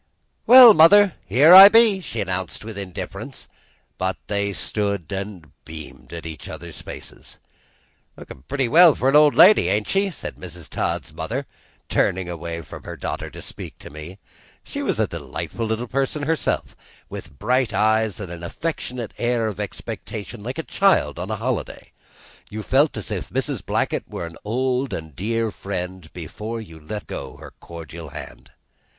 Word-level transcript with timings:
"Well, 0.47 0.73
mother, 0.73 1.13
here 1.27 1.53
I 1.53 1.69
be!" 1.69 1.99
she 2.01 2.21
announced 2.21 2.65
with 2.65 2.75
indifference; 2.75 3.47
but 3.99 4.17
they 4.25 4.51
stood 4.51 5.11
and 5.11 5.51
beamed 5.63 6.11
in 6.11 6.25
each 6.25 6.49
other's 6.49 6.81
faces. 6.81 7.37
"Lookin' 8.17 8.41
pretty 8.47 8.67
well 8.67 8.95
for 8.95 9.09
an 9.09 9.15
old 9.15 9.35
lady, 9.35 9.69
ain't 9.69 9.87
she?" 9.87 10.09
said 10.09 10.37
Mrs. 10.37 10.69
Todd's 10.69 11.13
mother, 11.13 11.45
turning 11.87 12.27
away 12.27 12.61
from 12.63 12.81
her 12.83 12.97
daughter 12.97 13.29
to 13.29 13.43
speak 13.43 13.77
to 13.77 13.91
me. 13.91 14.17
She 14.63 14.81
was 14.81 14.99
a 14.99 15.05
delightful 15.05 15.67
little 15.67 15.85
person 15.85 16.23
herself, 16.23 16.75
with 17.07 17.37
bright 17.37 17.71
eyes 17.71 18.19
and 18.19 18.31
an 18.31 18.41
affectionate 18.43 19.13
air 19.19 19.45
of 19.45 19.59
expectation 19.59 20.41
like 20.41 20.57
a 20.57 20.63
child 20.63 21.19
on 21.19 21.29
a 21.29 21.35
holiday. 21.35 21.91
You 22.49 22.63
felt 22.63 22.97
as 22.97 23.11
if 23.11 23.29
Mrs. 23.29 23.63
Blackett 23.63 24.09
were 24.09 24.25
an 24.25 24.37
old 24.43 24.93
and 24.93 25.15
dear 25.15 25.51
friend 25.51 26.11
before 26.11 26.59
you 26.59 26.79
let 26.79 27.05
go 27.05 27.37
her 27.37 27.53
cordial 27.59 28.09
hand. 28.09 28.49